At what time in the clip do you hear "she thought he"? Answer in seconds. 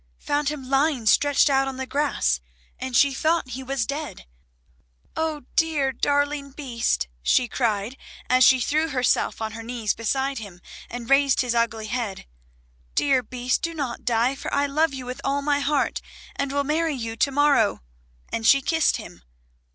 2.97-3.61